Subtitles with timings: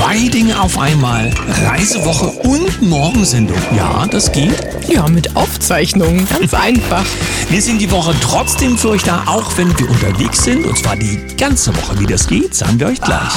[0.00, 1.30] Zwei Dinge auf einmal.
[1.66, 3.58] Reisewoche und Morgensendung.
[3.76, 4.56] Ja, das geht.
[4.88, 6.26] Ja, mit Aufzeichnungen.
[6.26, 7.04] Ganz einfach.
[7.50, 10.64] Wir sind die Woche trotzdem für euch da, auch wenn wir unterwegs sind.
[10.64, 12.00] Und zwar die ganze Woche.
[12.00, 13.30] Wie das geht, sagen wir euch gleich.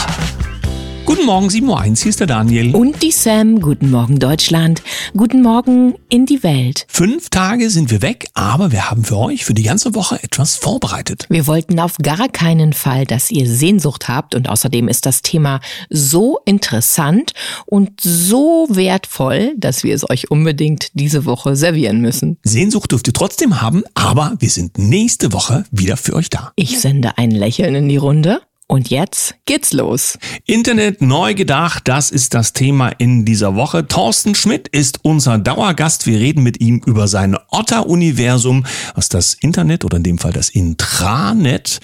[1.06, 2.74] Guten Morgen, 7.01 Uhr, hier ist der Daniel.
[2.74, 3.60] Und die Sam.
[3.60, 4.82] Guten Morgen, Deutschland.
[5.18, 6.86] Guten Morgen in die Welt.
[6.88, 10.56] Fünf Tage sind wir weg, aber wir haben für euch für die ganze Woche etwas
[10.56, 11.26] vorbereitet.
[11.30, 15.60] Wir wollten auf gar keinen Fall, dass ihr Sehnsucht habt und außerdem ist das Thema
[15.90, 17.34] so interessant
[17.66, 22.38] und so wertvoll, dass wir es euch unbedingt diese Woche servieren müssen.
[22.44, 26.54] Sehnsucht dürft ihr trotzdem haben, aber wir sind nächste Woche wieder für euch da.
[26.56, 28.42] Ich sende ein Lächeln in die Runde.
[28.68, 30.18] Und jetzt geht's los.
[30.46, 33.88] Internet neu gedacht, das ist das Thema in dieser Woche.
[33.88, 36.08] Thorsten Schmidt ist unser Dauergast.
[36.08, 40.50] Wir reden mit ihm über sein Otter-Universum, was das Internet oder in dem Fall das
[40.50, 41.80] Intranet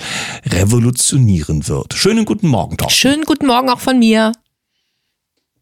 [0.45, 1.93] revolutionieren wird.
[1.93, 2.97] Schönen guten Morgen, Thorsten.
[2.97, 4.31] Schönen guten Morgen auch von mir.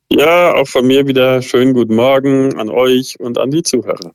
[0.10, 4.14] Ja, auch von mir wieder schönen guten Morgen an euch und an die Zuhörer.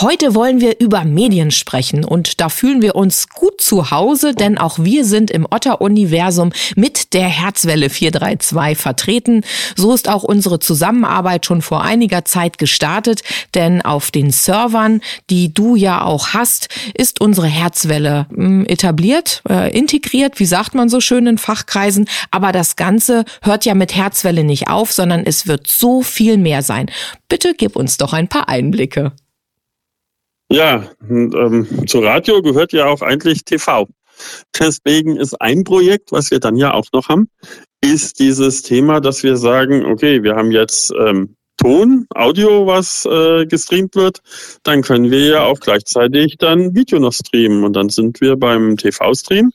[0.00, 4.56] Heute wollen wir über Medien sprechen und da fühlen wir uns gut zu Hause, denn
[4.56, 9.44] auch wir sind im Otter-Universum mit der Herzwelle 432 vertreten.
[9.76, 13.22] So ist auch unsere Zusammenarbeit schon vor einiger Zeit gestartet,
[13.54, 19.76] denn auf den Servern, die du ja auch hast, ist unsere Herzwelle hm, etabliert, äh,
[19.76, 22.08] integriert, wie sagt man so schön in Fachkreisen.
[22.30, 26.62] Aber das Ganze hört ja mit Herzwelle nicht auf, sondern es wird so viel mehr
[26.62, 26.90] sein.
[27.28, 29.12] Bitte gib uns doch ein paar Einblicke.
[30.50, 33.88] Ja, ähm, zu Radio gehört ja auch eigentlich TV.
[34.58, 37.28] Deswegen ist ein Projekt, was wir dann ja auch noch haben,
[37.80, 43.46] ist dieses Thema, dass wir sagen, okay, wir haben jetzt ähm, Ton, Audio, was äh,
[43.46, 44.20] gestreamt wird,
[44.64, 48.76] dann können wir ja auch gleichzeitig dann Video noch streamen und dann sind wir beim
[48.76, 49.52] TV-Stream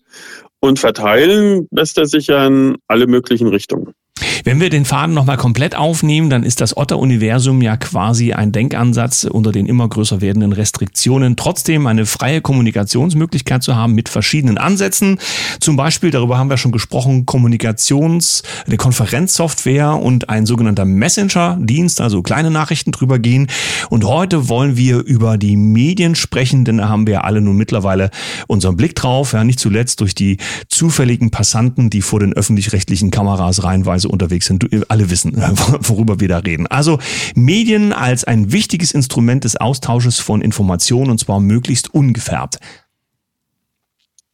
[0.62, 3.94] und verteilen lässt er sich ja in alle möglichen Richtungen.
[4.44, 9.24] Wenn wir den Faden nochmal komplett aufnehmen, dann ist das Otter-Universum ja quasi ein Denkansatz
[9.26, 15.20] unter den immer größer werdenden Restriktionen, trotzdem eine freie Kommunikationsmöglichkeit zu haben mit verschiedenen Ansätzen.
[15.60, 22.22] Zum Beispiel, darüber haben wir schon gesprochen, Kommunikations-, eine Konferenzsoftware und ein sogenannter Messenger-Dienst, also
[22.22, 23.48] kleine Nachrichten drüber gehen.
[23.90, 27.58] Und heute wollen wir über die Medien sprechen, denn da haben wir ja alle nun
[27.58, 28.10] mittlerweile
[28.48, 30.38] unseren Blick drauf, ja, nicht zuletzt durch die
[30.70, 33.64] zufälligen Passanten, die vor den öffentlich-rechtlichen Kameras
[34.00, 34.64] reihenweise unterwegs sind.
[34.64, 35.36] Du, alle wissen,
[35.82, 36.68] worüber wir da reden.
[36.68, 37.00] Also
[37.36, 42.58] Medien als ein wichtiges Instrument des Austausches von Informationen und zwar möglichst ungefärbt.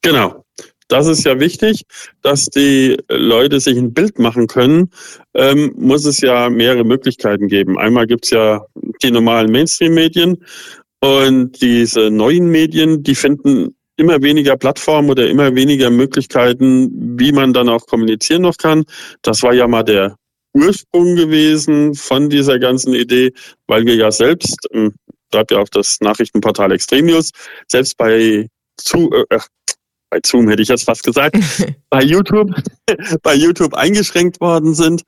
[0.02, 0.44] Genau.
[0.88, 1.82] Das ist ja wichtig,
[2.22, 4.92] dass die Leute sich ein Bild machen können,
[5.34, 7.80] ähm, muss es ja mehrere Möglichkeiten geben.
[7.80, 8.64] Einmal gibt es ja
[9.02, 10.38] die normalen Mainstream-Medien
[11.00, 17.54] und diese neuen Medien, die finden immer weniger Plattformen oder immer weniger Möglichkeiten, wie man
[17.54, 18.84] dann auch kommunizieren noch kann.
[19.22, 20.16] Das war ja mal der
[20.54, 23.34] Ursprung gewesen von dieser ganzen Idee,
[23.68, 24.94] weil wir ja selbst, ähm,
[25.32, 27.32] bleibt ja auch das Nachrichtenportal Extrem News,
[27.68, 28.48] selbst bei
[28.78, 29.40] zu, äh,
[30.10, 31.38] bei Zoom hätte ich jetzt fast gesagt,
[31.90, 32.52] bei YouTube,
[33.24, 35.04] bei YouTube eingeschränkt worden sind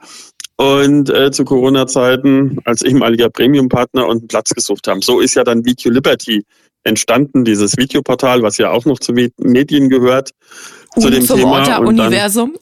[0.57, 5.01] und äh, zu Corona-Zeiten als ehemaliger Premium-Partner und einen Platz gesucht haben.
[5.01, 6.43] So ist ja dann Video Liberty
[6.83, 10.31] entstanden, dieses Videoportal, was ja auch noch zu Medien gehört.
[10.95, 11.61] Und zu dem zum Thema.
[11.61, 12.55] Otter-Universum.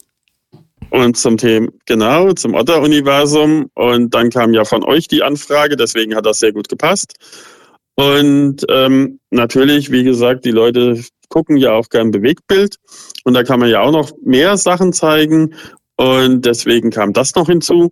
[0.90, 3.70] Und zum Thema, genau, zum Otter-Universum.
[3.74, 7.14] Und dann kam ja von euch die Anfrage, deswegen hat das sehr gut gepasst.
[7.94, 12.76] Und ähm, natürlich, wie gesagt, die Leute gucken ja auch gern Bewegtbild.
[13.24, 15.54] Und da kann man ja auch noch mehr Sachen zeigen.
[15.96, 17.90] Und deswegen kam das noch hinzu.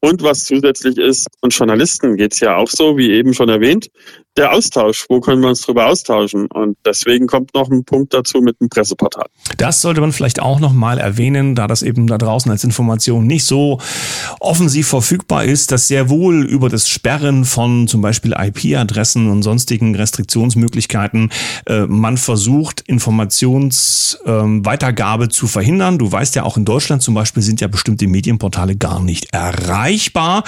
[0.00, 3.88] Und was zusätzlich ist, und Journalisten geht's ja auch so, wie eben schon erwähnt,
[4.36, 5.06] der Austausch.
[5.08, 6.46] Wo können wir uns drüber austauschen?
[6.46, 9.26] Und deswegen kommt noch ein Punkt dazu mit dem Presseportal.
[9.58, 13.26] Das sollte man vielleicht auch noch mal erwähnen, da das eben da draußen als Information
[13.26, 13.78] nicht so
[14.40, 19.94] offensiv verfügbar ist, dass sehr wohl über das Sperren von zum Beispiel IP-Adressen und sonstigen
[19.94, 21.30] Restriktionsmöglichkeiten
[21.66, 25.98] äh, man versucht, Informationsweitergabe ähm, zu verhindern.
[25.98, 30.44] Du weißt ja, auch in Deutschland zum Beispiel sind ja bestimmte Medienportale gar nicht erreichbar.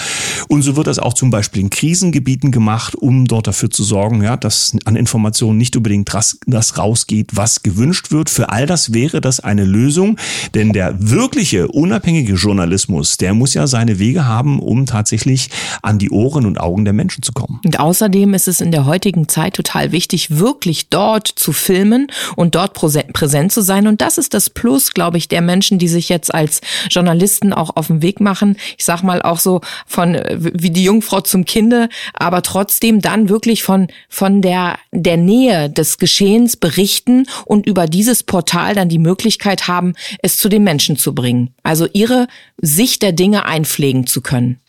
[0.49, 4.23] Und so wird das auch zum Beispiel in Krisengebieten gemacht, um dort dafür zu sorgen,
[4.23, 8.31] ja, dass an Informationen nicht unbedingt das, das rausgeht, was gewünscht wird.
[8.31, 10.17] Für all das wäre das eine Lösung,
[10.55, 15.51] denn der wirkliche unabhängige Journalismus, der muss ja seine Wege haben, um tatsächlich
[15.83, 17.61] an die Ohren und Augen der Menschen zu kommen.
[17.65, 22.55] Und außerdem ist es in der heutigen Zeit total wichtig, wirklich dort zu filmen und
[22.55, 23.87] dort präsent zu sein.
[23.87, 27.77] Und das ist das Plus, glaube ich, der Menschen, die sich jetzt als Journalisten auch
[27.77, 28.57] auf den Weg machen.
[28.79, 33.63] Ich sag mal auch so von wie die Jungfrau zum Kinde, aber trotzdem dann wirklich
[33.65, 39.67] von, von der, der Nähe des Geschehens berichten und über dieses Portal dann die Möglichkeit
[39.67, 41.55] haben, es zu den Menschen zu bringen.
[41.63, 42.29] Also ihre
[42.61, 44.61] Sicht der Dinge einpflegen zu können.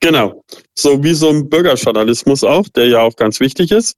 [0.00, 0.44] Genau.
[0.74, 3.96] So wie so ein Bürgerjournalismus auch, der ja auch ganz wichtig ist.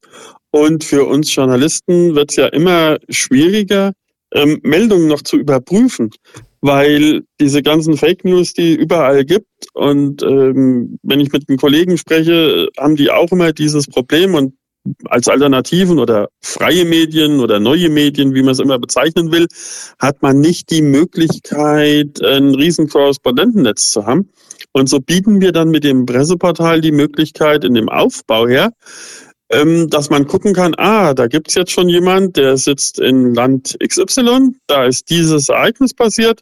[0.50, 3.92] Und für uns Journalisten wird es ja immer schwieriger,
[4.32, 6.10] ähm, Meldungen noch zu überprüfen,
[6.60, 11.96] weil diese ganzen Fake News, die überall gibt und ähm, wenn ich mit einem Kollegen
[11.96, 14.54] spreche, haben die auch immer dieses Problem und
[15.06, 19.46] als Alternativen oder freie Medien oder neue Medien, wie man es immer bezeichnen will,
[19.98, 24.30] hat man nicht die Möglichkeit, ein riesen Korrespondentennetz zu haben.
[24.72, 28.72] Und so bieten wir dann mit dem Presseportal die Möglichkeit in dem Aufbau her,
[29.50, 33.76] ähm, dass man gucken kann, ah, da gibt's jetzt schon jemand, der sitzt in Land
[33.85, 36.41] XY, da ist dieses Ereignis passiert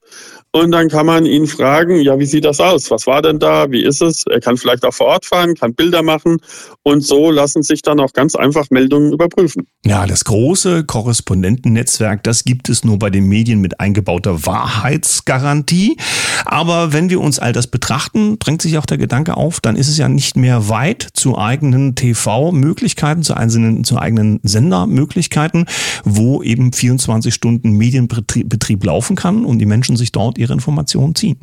[0.52, 2.90] und dann kann man ihn fragen, ja, wie sieht das aus?
[2.90, 3.70] Was war denn da?
[3.70, 4.24] Wie ist es?
[4.30, 6.38] Er kann vielleicht auch vor Ort fahren, kann Bilder machen
[6.82, 9.66] und so lassen sich dann auch ganz einfach Meldungen überprüfen.
[9.84, 15.98] Ja, das große Korrespondentennetzwerk, das gibt es nur bei den Medien mit eingebauter Wahrheitsgarantie.
[16.46, 19.88] Aber wenn wir uns all das betrachten, drängt sich auch der Gedanke auf, dann ist
[19.88, 25.66] es ja nicht mehr weit zu eigenen TV-Möglichkeiten, zu, einzelnen, zu eigenen Sendermöglichkeiten,
[26.04, 31.40] wo eben 24 Stunden Medienbetrieb laufen kann und die Menschen sich dort ihre Informationen ziehen.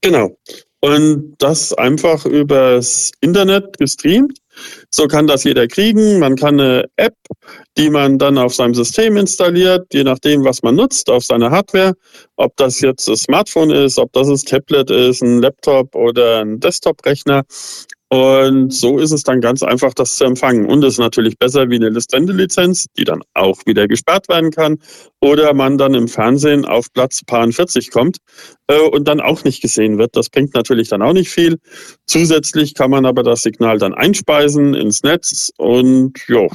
[0.00, 0.36] Genau.
[0.80, 4.38] Und das einfach übers Internet gestreamt.
[4.90, 6.18] So kann das jeder kriegen.
[6.18, 7.14] Man kann eine App,
[7.78, 11.94] die man dann auf seinem System installiert, je nachdem, was man nutzt, auf seiner Hardware.
[12.36, 16.58] Ob das jetzt ein Smartphone ist, ob das ein Tablet ist, ein Laptop oder ein
[16.58, 17.44] Desktop-Rechner.
[18.12, 20.66] Und so ist es dann ganz einfach, das zu empfangen.
[20.66, 24.76] Und es ist natürlich besser wie eine Listende-Lizenz, die dann auch wieder gesperrt werden kann.
[25.22, 28.18] Oder man dann im Fernsehen auf Platz 40 kommt
[28.66, 30.14] äh, und dann auch nicht gesehen wird.
[30.14, 31.58] Das bringt natürlich dann auch nicht viel.
[32.06, 36.48] Zusätzlich kann man aber das Signal dann einspeisen ins Netz und ja,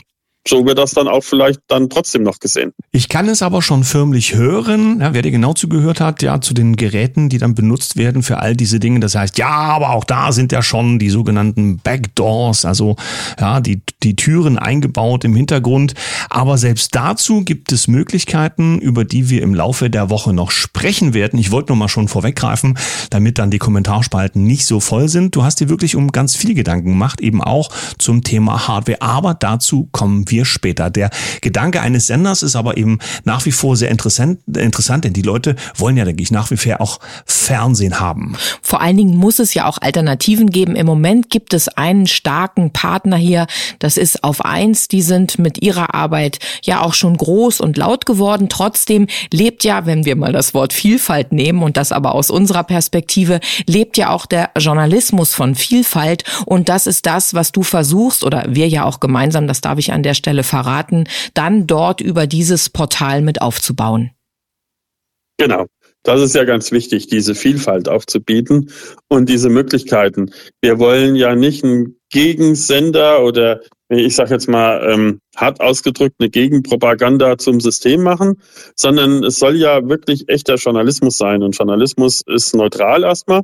[0.48, 2.74] so wird das dann auch vielleicht dann trotzdem noch gesehen.
[2.92, 6.54] Ich kann es aber schon förmlich hören, ja, wer dir genau zugehört hat, ja, zu
[6.54, 9.00] den Geräten, die dann benutzt werden für all diese Dinge.
[9.00, 12.96] Das heißt, ja, aber auch da sind ja schon die sogenannten Backdoors, also
[13.40, 15.94] ja, die, die Türen eingebaut im Hintergrund.
[16.30, 21.14] Aber selbst dazu gibt es Möglichkeiten, über die wir im Laufe der Woche noch sprechen
[21.14, 21.40] werden.
[21.40, 22.78] Ich wollte nur mal schon vorweggreifen,
[23.10, 25.36] damit dann die Kommentarspalten nicht so voll sind.
[25.36, 29.02] Du hast dir wirklich um ganz viel Gedanken gemacht, eben auch zum Thema Hardware.
[29.02, 30.90] Aber dazu kommen wir wir später.
[30.90, 31.10] Der
[31.42, 35.56] Gedanke eines Senders ist aber eben nach wie vor sehr interessant, interessant, denn die Leute
[35.76, 38.36] wollen ja, denke ich, nach wie vor auch Fernsehen haben.
[38.62, 40.76] Vor allen Dingen muss es ja auch Alternativen geben.
[40.76, 43.48] Im Moment gibt es einen starken Partner hier.
[43.80, 44.88] Das ist auf eins.
[44.88, 48.50] Die sind mit ihrer Arbeit ja auch schon groß und laut geworden.
[48.50, 52.64] Trotzdem lebt ja, wenn wir mal das Wort Vielfalt nehmen und das aber aus unserer
[52.64, 56.24] Perspektive, lebt ja auch der Journalismus von Vielfalt.
[56.46, 59.94] Und das ist das, was du versuchst oder wir ja auch gemeinsam, das darf ich
[59.94, 64.12] an der Stelle verraten, dann dort über dieses Portal mit aufzubauen.
[65.38, 65.68] Genau.
[66.04, 68.72] Das ist ja ganz wichtig, diese Vielfalt aufzubieten
[69.10, 70.32] und diese Möglichkeiten.
[70.62, 73.60] Wir wollen ja nicht einen Gegensender oder
[73.90, 78.42] ich sage jetzt mal ähm, hart ausgedrückt eine Gegenpropaganda zum System machen,
[78.76, 81.44] sondern es soll ja wirklich echter Journalismus sein.
[81.44, 83.42] Und Journalismus ist neutral erstmal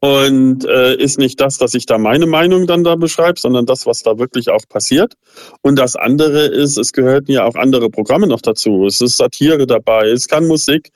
[0.00, 3.84] und äh, ist nicht das, dass ich da meine Meinung dann da beschreibe, sondern das,
[3.84, 5.14] was da wirklich auch passiert.
[5.62, 8.86] Und das andere ist, es gehörten ja auch andere Programme noch dazu.
[8.86, 10.90] Es ist Satire dabei, es kann Musik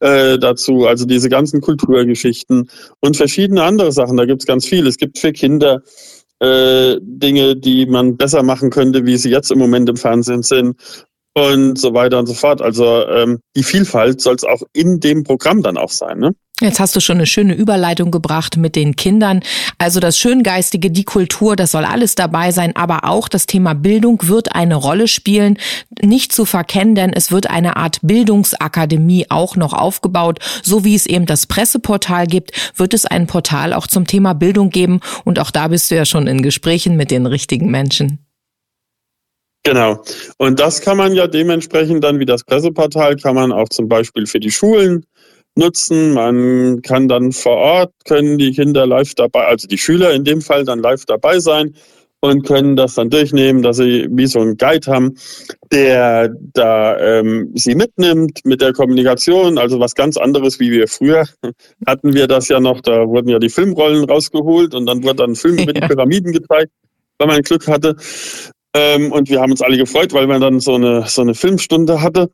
[0.00, 2.70] äh, dazu, also diese ganzen Kulturgeschichten
[3.00, 4.16] und verschiedene andere Sachen.
[4.16, 4.86] Da gibt's ganz viel.
[4.86, 5.82] Es gibt für Kinder
[6.40, 10.76] äh, Dinge, die man besser machen könnte, wie sie jetzt im Moment im Fernsehen sind
[11.36, 12.62] und so weiter und so fort.
[12.62, 16.18] Also ähm, die Vielfalt soll es auch in dem Programm dann auch sein.
[16.18, 16.34] Ne?
[16.62, 19.40] Jetzt hast du schon eine schöne Überleitung gebracht mit den Kindern.
[19.76, 24.26] Also das Schöngeistige, die Kultur, das soll alles dabei sein, aber auch das Thema Bildung
[24.28, 25.58] wird eine Rolle spielen.
[26.02, 30.38] Nicht zu verkennen, denn es wird eine Art Bildungsakademie auch noch aufgebaut.
[30.62, 34.70] So wie es eben das Presseportal gibt, wird es ein Portal auch zum Thema Bildung
[34.70, 35.00] geben.
[35.24, 38.25] Und auch da bist du ja schon in Gesprächen mit den richtigen Menschen.
[39.66, 40.00] Genau.
[40.38, 44.26] Und das kann man ja dementsprechend dann wie das Presseportal, kann man auch zum Beispiel
[44.26, 45.04] für die Schulen
[45.56, 46.12] nutzen.
[46.14, 50.40] Man kann dann vor Ort, können die Kinder live dabei, also die Schüler in dem
[50.40, 51.74] Fall dann live dabei sein
[52.20, 55.16] und können das dann durchnehmen, dass sie wie so einen Guide haben,
[55.72, 61.24] der da ähm, sie mitnimmt mit der Kommunikation, also was ganz anderes wie wir früher
[61.86, 65.32] hatten wir das ja noch, da wurden ja die Filmrollen rausgeholt und dann wurde dann
[65.32, 65.88] ein Film mit ja.
[65.88, 66.70] Pyramiden gezeigt,
[67.18, 67.96] wenn man Glück hatte.
[68.76, 72.02] Ähm, und wir haben uns alle gefreut, weil man dann so eine, so eine Filmstunde
[72.02, 72.28] hatte.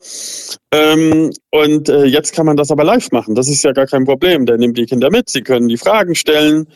[0.72, 3.36] Ähm, und äh, jetzt kann man das aber live machen.
[3.36, 4.44] Das ist ja gar kein Problem.
[4.44, 6.66] Der nimmt die Kinder mit, sie können die Fragen stellen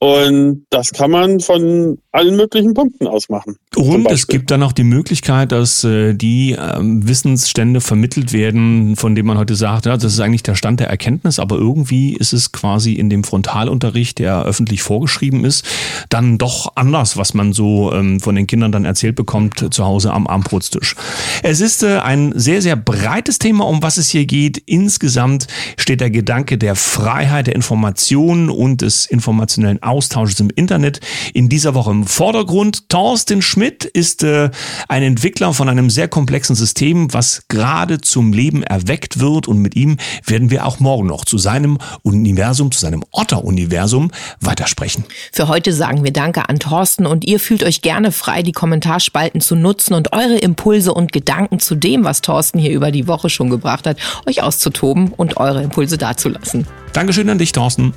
[0.00, 3.56] Und das kann man von allen möglichen Punkten aus machen.
[3.76, 9.14] Und es gibt dann auch die Möglichkeit, dass äh, die äh, Wissensstände vermittelt werden, von
[9.14, 12.32] denen man heute sagt, ja, das ist eigentlich der Stand der Erkenntnis, aber irgendwie ist
[12.32, 15.64] es quasi in dem Frontalunterricht, der öffentlich vorgeschrieben ist,
[16.08, 20.12] dann doch anders, was man so ähm, von den Kindern dann erzählt bekommt zu Hause
[20.12, 20.96] am Armbrotstisch.
[21.42, 24.58] Es ist äh, ein sehr, sehr breites Thema, um was es hier geht.
[24.66, 25.46] Insgesamt
[25.78, 31.00] steht der Gedanke der Freiheit der Information und des informationellen Austausches im Internet
[31.32, 32.88] in dieser Woche im Vordergrund.
[32.88, 34.50] Thorsten Schmidt ist äh,
[34.88, 39.76] ein Entwickler von einem sehr komplexen System, was gerade zum Leben erweckt wird und mit
[39.76, 45.04] ihm werden wir auch morgen noch zu seinem Universum, zu seinem Otter-Universum weitersprechen.
[45.32, 49.40] Für heute sagen wir Danke an Thorsten und ihr fühlt euch gerne frei, die Kommentarspalten
[49.40, 53.30] zu nutzen und eure Impulse und Gedanken zu dem, was Thorsten hier über die Woche
[53.30, 56.66] schon gebracht hat, euch auszutoben und eure Impulse dazulassen.
[56.92, 57.92] Dankeschön an dich, Thorsten.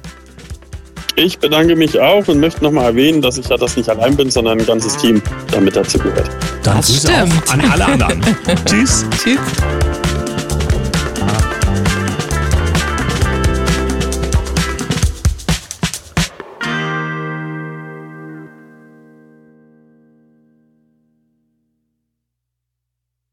[1.15, 4.29] Ich bedanke mich auch und möchte nochmal erwähnen, dass ich ja das nicht allein bin,
[4.31, 6.29] sondern ein ganzes Team damit dazu gehört.
[6.63, 7.33] Dann das Grüße stimmt.
[7.47, 8.21] auch an alle anderen.
[8.65, 9.05] Tschüss.
[9.21, 9.39] Tschüss.